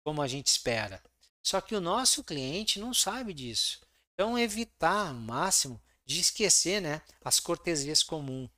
como 0.04 0.24
a 0.24 0.28
gente 0.28 0.48
espera. 0.48 1.02
Só 1.44 1.62
que 1.62 1.76
o 1.76 1.82
nosso 1.82 2.24
cliente 2.24 2.80
não 2.80 2.96
sabe 2.96 3.32
disso. 3.32 3.80
Então, 4.14 4.38
evitar 4.38 5.10
ao 5.10 5.14
máximo 5.14 5.80
de 6.06 6.20
esquecer 6.20 6.82
né, 6.82 7.02
as 7.24 7.40
cortesias 7.40 8.04
comuns. 8.04 8.50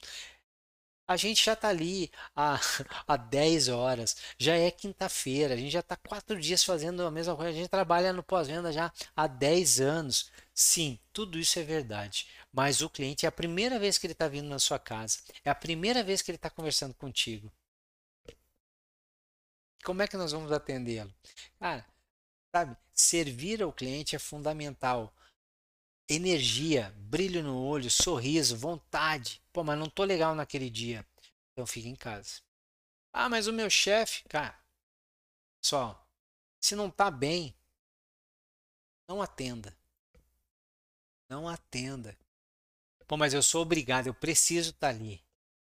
A 1.08 1.18
gente 1.18 1.44
já 1.44 1.54
está 1.54 1.68
ali 1.68 2.10
há, 2.36 2.60
há 3.08 3.18
10 3.18 3.68
horas, 3.68 4.16
já 4.38 4.56
é 4.56 4.72
quinta-feira, 4.72 5.54
a 5.54 5.58
gente 5.58 5.72
já 5.72 5.82
está 5.82 5.98
quatro 5.98 6.40
dias 6.40 6.64
fazendo 6.64 7.06
a 7.06 7.12
mesma 7.12 7.36
coisa, 7.36 7.52
a 7.52 7.54
gente 7.54 7.70
trabalha 7.70 8.14
no 8.14 8.24
pós-venda 8.24 8.72
já 8.72 8.92
há 9.16 9.28
10 9.28 9.82
anos. 9.82 10.32
Sim, 10.54 11.00
tudo 11.12 11.38
isso 11.38 11.60
é 11.60 11.64
verdade, 11.64 12.28
mas 12.52 12.82
o 12.82 12.90
cliente 12.90 13.26
é 13.26 13.30
a 13.30 13.32
primeira 13.32 13.78
vez 13.80 13.98
que 13.98 14.06
ele 14.08 14.14
está 14.14 14.28
vindo 14.28 14.48
na 14.48 14.60
sua 14.60 14.80
casa, 14.80 15.20
é 15.44 15.50
a 15.50 15.56
primeira 15.56 16.04
vez 16.04 16.22
que 16.22 16.32
ele 16.32 16.38
está 16.38 16.50
conversando 16.50 16.94
contigo. 16.94 17.52
como 19.84 20.02
é 20.02 20.08
que 20.08 20.18
nós 20.18 20.32
vamos 20.32 20.52
atendê-lo? 20.52 21.14
Cara, 21.60 21.86
sabe, 22.56 22.78
servir 22.94 23.62
ao 23.62 23.74
cliente 23.74 24.16
é 24.16 24.20
fundamental. 24.20 25.14
Energia, 26.16 26.92
brilho 26.96 27.42
no 27.42 27.60
olho, 27.66 27.90
sorriso, 27.90 28.56
vontade. 28.56 29.42
Pô, 29.52 29.64
mas 29.64 29.80
não 29.80 29.90
tô 29.90 30.04
legal 30.04 30.36
naquele 30.36 30.70
dia. 30.70 31.04
Então 31.52 31.66
fica 31.66 31.88
em 31.88 31.96
casa. 31.96 32.40
Ah, 33.12 33.28
mas 33.28 33.48
o 33.48 33.54
meu 33.54 33.68
chefe, 33.68 34.24
cara, 34.30 34.56
só, 35.60 36.08
se 36.62 36.76
não 36.76 36.92
tá 36.92 37.10
bem, 37.10 37.56
não 39.08 39.24
atenda. 39.24 39.76
Não 41.28 41.50
atenda. 41.50 42.16
Pô, 43.08 43.18
mas 43.18 43.34
eu 43.34 43.42
sou 43.42 43.64
obrigado, 43.64 44.06
eu 44.06 44.14
preciso 44.14 44.70
estar 44.70 44.94
tá 44.94 44.96
ali. 44.96 45.20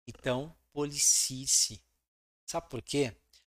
Então, 0.06 0.54
policie-se. 0.70 1.82
Sabe 2.44 2.68
por 2.68 2.82
quê? 2.82 3.16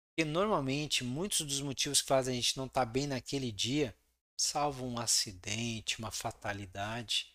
Porque 0.09 0.31
normalmente 0.31 1.03
muitos 1.03 1.41
dos 1.41 1.63
motivos 1.63 2.03
que 2.03 2.09
fazem 2.09 2.35
a 2.35 2.37
gente 2.37 2.59
não 2.59 2.67
estar 2.67 2.85
tá 2.85 2.93
bem 2.93 3.07
naquele 3.07 3.51
dia, 3.51 3.97
salvo 4.37 4.85
um 4.87 4.99
acidente, 4.99 5.99
uma 5.99 6.11
fatalidade, 6.11 7.33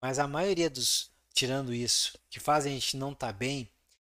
mas 0.00 0.18
a 0.18 0.28
maioria 0.28 0.68
dos, 0.68 1.10
tirando 1.32 1.72
isso, 1.72 2.18
que 2.28 2.38
fazem 2.38 2.72
a 2.72 2.74
gente 2.74 2.96
não 2.96 3.12
estar 3.12 3.28
tá 3.28 3.32
bem, 3.32 3.70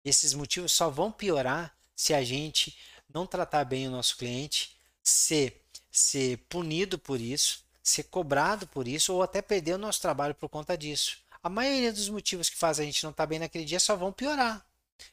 esses 0.04 0.34
motivos 0.34 0.72
só 0.72 0.90
vão 0.90 1.12
piorar 1.12 1.76
se 1.94 2.14
a 2.14 2.22
gente 2.22 2.76
não 3.08 3.26
tratar 3.26 3.64
bem 3.64 3.88
o 3.88 3.90
nosso 3.90 4.16
cliente, 4.16 4.76
ser, 5.02 5.64
ser 5.90 6.38
punido 6.48 6.98
por 6.98 7.20
isso, 7.20 7.64
ser 7.82 8.04
cobrado 8.04 8.66
por 8.66 8.86
isso 8.86 9.14
ou 9.14 9.22
até 9.22 9.40
perder 9.40 9.74
o 9.74 9.78
nosso 9.78 10.00
trabalho 10.00 10.34
por 10.34 10.48
conta 10.48 10.76
disso. 10.76 11.18
A 11.42 11.48
maioria 11.48 11.92
dos 11.92 12.08
motivos 12.08 12.50
que 12.50 12.56
fazem 12.56 12.84
a 12.84 12.86
gente 12.86 13.02
não 13.04 13.10
estar 13.10 13.26
bem 13.26 13.38
naquele 13.38 13.64
dia 13.64 13.80
só 13.80 13.96
vão 13.96 14.12
piorar. 14.12 14.64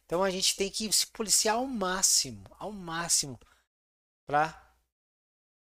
Então 0.06 0.24
a 0.24 0.30
gente 0.30 0.56
tem 0.56 0.70
que 0.70 0.92
se 0.92 1.08
policiar 1.08 1.56
ao 1.56 1.66
máximo, 1.66 2.44
ao 2.60 2.72
máximo, 2.72 3.40
para 4.26 4.65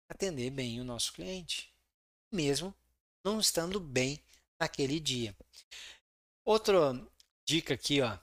atender 0.09 0.51
bem 0.51 0.81
o 0.81 0.85
nosso 0.85 1.13
cliente, 1.13 1.73
mesmo 2.31 2.75
não 3.25 3.41
estando 3.41 3.81
bem 3.81 4.21
naquele 4.59 5.01
dia. 5.01 5.35
Outra 6.45 6.95
dica 7.45 7.75
aqui, 7.75 8.01
ó. 8.01 8.19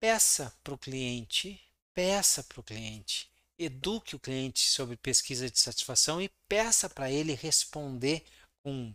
Peça 0.00 0.54
para 0.62 0.74
o 0.74 0.78
cliente, 0.78 1.60
peça 1.94 2.44
para 2.44 2.60
o 2.60 2.62
cliente, 2.62 3.30
eduque 3.58 4.14
o 4.14 4.20
cliente 4.20 4.60
sobre 4.60 4.96
pesquisa 4.96 5.48
de 5.48 5.58
satisfação 5.58 6.20
e 6.20 6.28
peça 6.48 6.90
para 6.90 7.10
ele 7.10 7.34
responder 7.34 8.22
com 8.62 8.92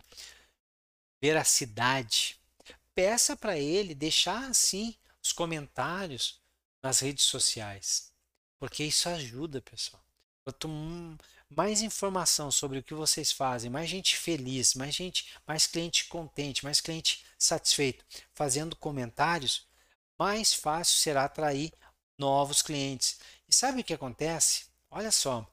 veracidade. 1.21 2.39
Peça 2.93 3.35
para 3.35 3.57
ele 3.57 3.95
deixar 3.95 4.49
assim 4.49 4.95
os 5.23 5.31
comentários 5.31 6.39
nas 6.83 6.99
redes 6.99 7.25
sociais, 7.25 8.13
porque 8.59 8.83
isso 8.83 9.09
ajuda, 9.09 9.61
pessoal. 9.61 10.03
Quanto 10.43 10.67
mais 11.49 11.81
informação 11.81 12.51
sobre 12.51 12.79
o 12.79 12.83
que 12.83 12.93
vocês 12.93 13.31
fazem, 13.31 13.69
mais 13.69 13.89
gente 13.89 14.17
feliz, 14.17 14.75
mais 14.75 14.93
gente, 14.93 15.31
mais 15.47 15.65
cliente 15.65 16.05
contente, 16.05 16.63
mais 16.63 16.79
cliente 16.79 17.25
satisfeito, 17.37 18.05
fazendo 18.33 18.75
comentários, 18.75 19.67
mais 20.17 20.53
fácil 20.53 20.97
será 20.97 21.25
atrair 21.25 21.71
novos 22.17 22.61
clientes. 22.61 23.19
E 23.47 23.55
sabe 23.55 23.81
o 23.81 23.83
que 23.83 23.93
acontece? 23.93 24.65
Olha 24.91 25.11
só, 25.11 25.49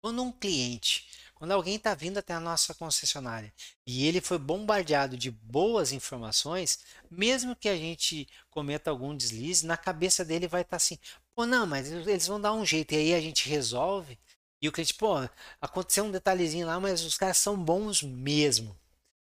quando 0.00 0.22
um 0.22 0.32
cliente 0.32 1.08
quando 1.36 1.52
alguém 1.52 1.76
está 1.76 1.94
vindo 1.94 2.16
até 2.18 2.32
a 2.32 2.40
nossa 2.40 2.74
concessionária 2.74 3.52
e 3.86 4.06
ele 4.06 4.22
foi 4.22 4.38
bombardeado 4.38 5.18
de 5.18 5.30
boas 5.30 5.92
informações, 5.92 6.78
mesmo 7.10 7.54
que 7.54 7.68
a 7.68 7.76
gente 7.76 8.26
cometa 8.48 8.90
algum 8.90 9.14
deslize, 9.14 9.66
na 9.66 9.76
cabeça 9.76 10.24
dele 10.24 10.48
vai 10.48 10.62
estar 10.62 10.70
tá 10.70 10.76
assim: 10.76 10.98
pô, 11.34 11.44
não, 11.44 11.66
mas 11.66 11.92
eles 11.92 12.26
vão 12.26 12.40
dar 12.40 12.54
um 12.54 12.64
jeito. 12.64 12.94
E 12.94 12.96
aí 12.96 13.14
a 13.14 13.20
gente 13.20 13.50
resolve. 13.50 14.18
E 14.60 14.68
o 14.68 14.72
cliente, 14.72 14.94
pô, 14.94 15.16
aconteceu 15.60 16.04
um 16.04 16.10
detalhezinho 16.10 16.66
lá, 16.66 16.80
mas 16.80 17.04
os 17.04 17.16
caras 17.16 17.36
são 17.38 17.56
bons 17.56 18.02
mesmo. 18.02 18.76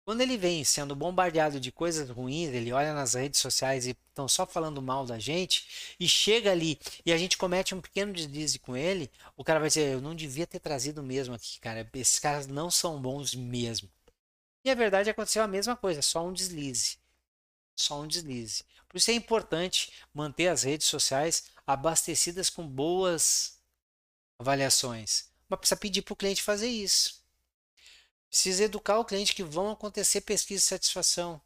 Quando 0.04 0.22
ele 0.22 0.36
vem 0.36 0.64
sendo 0.64 0.96
bombardeado 0.96 1.60
de 1.60 1.72
coisas 1.72 2.10
ruins, 2.10 2.50
ele 2.54 2.74
olha 2.74 2.94
nas 2.94 3.14
redes 3.14 3.40
sociais 3.40 3.86
e 3.86 3.92
estão 4.10 4.28
só 4.28 4.48
falando 4.48 4.82
mal 4.82 5.06
da 5.06 5.20
gente, 5.20 5.96
e 6.00 6.10
chega 6.10 6.52
ali 6.52 6.80
e 7.06 7.14
a 7.14 7.18
gente 7.18 7.38
comete 7.38 7.76
um 7.76 7.82
pequeno 7.82 8.12
deslize 8.12 8.58
com 8.58 8.76
ele, 8.76 9.12
o 9.38 9.44
cara 9.44 9.60
vai 9.60 9.70
dizer: 9.70 9.94
Eu 9.94 10.02
não 10.02 10.16
devia 10.16 10.48
ter 10.48 10.60
trazido 10.60 11.04
mesmo 11.04 11.36
aqui, 11.36 11.60
cara. 11.60 11.88
Esses 11.94 12.20
caras 12.20 12.48
não 12.48 12.72
são 12.72 13.00
bons 13.00 13.36
mesmo. 13.36 13.90
E 14.66 14.70
a 14.72 14.76
verdade 14.76 15.10
aconteceu 15.10 15.44
a 15.44 15.48
mesma 15.48 15.76
coisa, 15.76 16.02
só 16.02 16.26
um 16.26 16.34
deslize. 16.34 16.98
Só 17.76 18.02
um 18.02 18.08
deslize. 18.08 18.64
Por 18.90 18.98
isso 18.98 19.12
é 19.12 19.14
importante 19.14 19.92
manter 20.14 20.48
as 20.48 20.64
redes 20.64 20.88
sociais 20.88 21.46
abastecidas 21.66 22.50
com 22.50 22.68
boas 22.68 23.61
avaliações. 24.42 25.30
Mas 25.48 25.60
precisa 25.60 25.80
pedir 25.80 26.02
para 26.02 26.14
o 26.14 26.18
cliente 26.18 26.42
fazer 26.42 26.68
isso. 26.68 27.22
Precisa 28.30 28.64
educar 28.64 28.98
o 28.98 29.06
cliente 29.06 29.36
que 29.36 29.44
vão 29.44 29.72
acontecer 29.72 30.22
pesquisa 30.22 30.62
de 30.62 30.68
satisfação 30.68 31.42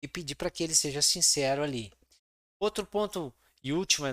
e 0.00 0.08
pedir 0.08 0.34
para 0.34 0.50
que 0.50 0.62
ele 0.62 0.74
seja 0.74 1.02
sincero 1.02 1.62
ali. 1.62 1.92
Outro 2.58 2.86
ponto 2.86 3.32
e 3.62 3.72
último 3.72 4.06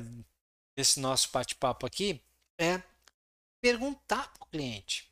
desse 0.76 1.00
nosso 1.00 1.30
bate-papo 1.32 1.86
aqui 1.86 2.22
é 2.58 2.82
perguntar 3.62 4.34
para 4.34 4.44
o 4.44 4.48
cliente. 4.48 5.10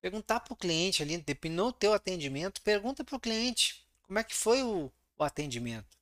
Perguntar 0.00 0.40
para 0.40 0.52
o 0.52 0.56
cliente 0.56 1.02
ali, 1.02 1.18
dependendo 1.18 1.64
do 1.64 1.72
teu 1.72 1.92
atendimento, 1.92 2.62
pergunta 2.62 3.02
para 3.02 3.16
o 3.16 3.20
cliente 3.20 3.84
como 4.02 4.18
é 4.18 4.24
que 4.24 4.34
foi 4.34 4.62
o, 4.62 4.92
o 5.16 5.24
atendimento. 5.24 5.98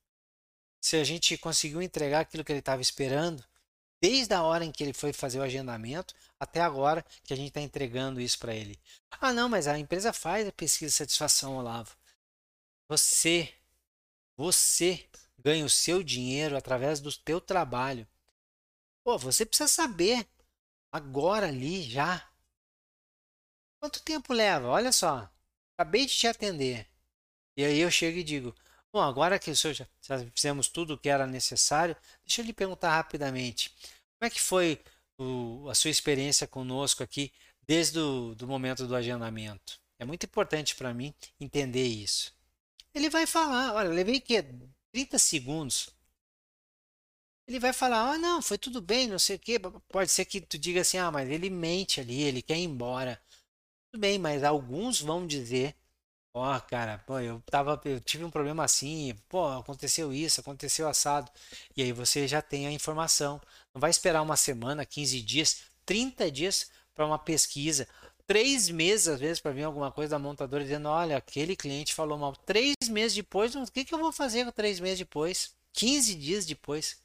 Se 0.79 0.97
a 0.97 1.03
gente 1.03 1.37
conseguiu 1.37 1.81
entregar 1.81 2.21
aquilo 2.21 2.43
que 2.43 2.51
ele 2.51 2.59
estava 2.59 2.81
esperando, 2.81 3.43
desde 4.01 4.33
a 4.33 4.43
hora 4.43 4.63
em 4.63 4.71
que 4.71 4.83
ele 4.83 4.93
foi 4.93 5.11
fazer 5.11 5.39
o 5.39 5.43
agendamento 5.43 6.13
até 6.39 6.61
agora 6.61 7.03
que 7.23 7.33
a 7.33 7.37
gente 7.37 7.49
está 7.49 7.61
entregando 7.61 8.21
isso 8.21 8.37
para 8.39 8.55
ele. 8.55 8.79
Ah, 9.11 9.33
não, 9.33 9.49
mas 9.49 9.67
a 9.67 9.77
empresa 9.77 10.13
faz 10.13 10.47
a 10.47 10.51
pesquisa 10.51 10.91
de 10.91 10.97
satisfação, 10.97 11.57
Olavo. 11.57 11.95
Você, 12.89 13.53
você 14.37 15.09
ganha 15.37 15.65
o 15.65 15.69
seu 15.69 16.03
dinheiro 16.03 16.55
através 16.55 16.99
do 16.99 17.11
teu 17.11 17.41
trabalho. 17.41 18.07
Pô, 19.03 19.17
você 19.17 19.45
precisa 19.45 19.67
saber 19.67 20.27
agora 20.91 21.47
ali 21.47 21.83
já. 21.83 22.29
Quanto 23.79 24.01
tempo 24.01 24.33
leva? 24.33 24.67
Olha 24.67 24.91
só, 24.91 25.29
acabei 25.77 26.05
de 26.05 26.13
te 26.13 26.27
atender. 26.27 26.87
E 27.55 27.63
aí 27.63 27.79
eu 27.79 27.89
chego 27.89 28.17
e 28.17 28.23
digo: 28.23 28.55
Bom, 28.97 29.03
agora 29.03 29.37
que 29.37 29.53
já, 29.53 29.71
já 29.73 30.25
fizemos 30.33 30.67
tudo 30.67 30.95
o 30.95 30.97
que 30.97 31.07
era 31.07 31.27
necessário, 31.27 31.95
deixa 32.25 32.41
eu 32.41 32.45
lhe 32.45 32.51
perguntar 32.51 32.89
rapidamente. 32.89 33.69
Como 33.69 34.25
é 34.25 34.27
que 34.27 34.41
foi 34.41 34.81
o, 35.19 35.69
a 35.69 35.75
sua 35.75 35.91
experiência 35.91 36.47
conosco 36.47 37.03
aqui 37.03 37.31
desde 37.61 37.99
o 37.99 38.33
do 38.33 38.47
momento 38.47 38.87
do 38.87 38.95
agendamento? 38.95 39.79
É 39.99 40.03
muito 40.03 40.25
importante 40.25 40.75
para 40.75 40.95
mim 40.95 41.13
entender 41.39 41.85
isso. 41.85 42.33
Ele 42.91 43.07
vai 43.07 43.27
falar, 43.27 43.75
olha, 43.75 43.89
levei 43.89 44.19
que 44.19 44.43
30 44.91 45.19
segundos. 45.19 45.91
Ele 47.47 47.59
vai 47.59 47.73
falar, 47.73 48.13
ah, 48.13 48.17
não, 48.17 48.41
foi 48.41 48.57
tudo 48.57 48.81
bem, 48.81 49.07
não 49.07 49.19
sei 49.19 49.35
o 49.35 49.39
quê. 49.39 49.59
Pode 49.89 50.09
ser 50.09 50.25
que 50.25 50.41
tu 50.41 50.57
diga 50.57 50.81
assim, 50.81 50.97
ah, 50.97 51.11
mas 51.11 51.29
ele 51.29 51.51
mente 51.51 52.01
ali, 52.01 52.23
ele 52.23 52.41
quer 52.41 52.57
ir 52.57 52.63
embora. 52.63 53.21
Tudo 53.91 54.01
bem, 54.01 54.17
mas 54.17 54.43
alguns 54.43 54.99
vão 54.99 55.27
dizer 55.27 55.75
Ó, 56.37 56.59
cara, 56.61 56.99
pô, 56.99 57.19
eu 57.19 57.41
tava, 57.49 57.79
eu 57.85 57.99
tive 57.99 58.23
um 58.23 58.29
problema 58.29 58.63
assim, 58.63 59.15
pô, 59.27 59.47
aconteceu 59.47 60.13
isso, 60.13 60.39
aconteceu 60.39 60.87
assado. 60.87 61.31
E 61.75 61.81
aí 61.81 61.91
você 61.91 62.27
já 62.27 62.41
tem 62.41 62.67
a 62.67 62.71
informação. 62.71 63.41
Não 63.73 63.81
vai 63.81 63.89
esperar 63.89 64.21
uma 64.21 64.37
semana, 64.37 64.85
15 64.85 65.21
dias, 65.21 65.63
30 65.85 66.31
dias 66.31 66.69
para 66.93 67.05
uma 67.05 67.19
pesquisa. 67.19 67.87
Três 68.25 68.69
meses, 68.69 69.07
às 69.07 69.19
vezes, 69.19 69.39
para 69.39 69.51
vir 69.51 69.63
alguma 69.63 69.91
coisa 69.91 70.11
da 70.11 70.19
montadora 70.19 70.63
dizendo: 70.63 70.89
olha, 70.89 71.17
aquele 71.17 71.55
cliente 71.55 71.93
falou 71.93 72.17
mal. 72.17 72.35
Três 72.35 72.75
meses 72.89 73.15
depois, 73.15 73.55
o 73.55 73.65
que, 73.71 73.85
que 73.85 73.93
eu 73.93 73.99
vou 73.99 74.11
fazer 74.11 74.45
com 74.45 74.51
três 74.51 74.79
meses 74.79 74.99
depois? 74.99 75.55
15 75.73 76.15
dias 76.15 76.45
depois? 76.45 76.99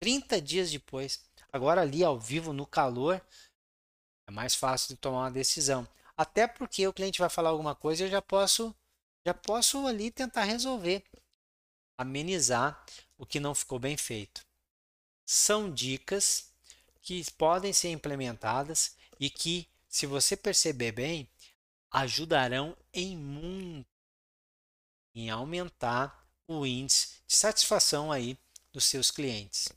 30 0.00 0.40
dias 0.40 0.70
depois? 0.70 1.20
Agora, 1.52 1.82
ali 1.82 2.02
ao 2.02 2.18
vivo, 2.18 2.52
no 2.52 2.66
calor, 2.66 3.22
é 4.28 4.32
mais 4.32 4.54
fácil 4.54 4.88
de 4.88 4.96
tomar 4.96 5.20
uma 5.20 5.30
decisão. 5.30 5.86
Até 6.22 6.46
porque 6.46 6.86
o 6.86 6.92
cliente 6.92 7.18
vai 7.18 7.28
falar 7.28 7.50
alguma 7.50 7.74
coisa 7.74 8.04
eu 8.04 8.08
já 8.08 8.22
posso, 8.22 8.72
já 9.26 9.34
posso 9.34 9.84
ali 9.88 10.08
tentar 10.08 10.44
resolver, 10.44 11.02
amenizar 11.98 12.86
o 13.18 13.26
que 13.26 13.40
não 13.40 13.56
ficou 13.56 13.80
bem 13.80 13.96
feito. 13.96 14.46
São 15.26 15.68
dicas 15.68 16.52
que 17.00 17.28
podem 17.32 17.72
ser 17.72 17.90
implementadas 17.90 18.94
e 19.18 19.28
que, 19.28 19.68
se 19.88 20.06
você 20.06 20.36
perceber 20.36 20.92
bem, 20.92 21.28
ajudarão 21.90 22.76
em 22.94 23.16
muito 23.16 23.90
em 25.16 25.28
aumentar 25.28 26.24
o 26.46 26.64
índice 26.64 27.16
de 27.26 27.34
satisfação 27.34 28.12
aí 28.12 28.38
dos 28.72 28.84
seus 28.84 29.10
clientes. 29.10 29.70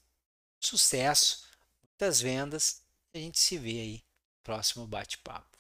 Sucesso, 0.60 1.48
muitas 1.82 2.22
vendas, 2.22 2.84
a 3.16 3.18
gente 3.18 3.40
se 3.40 3.58
vê 3.58 3.80
aí 3.80 3.96
no 3.96 4.44
próximo 4.44 4.86
bate-papo. 4.86 5.55